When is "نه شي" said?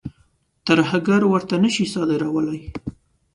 1.63-1.85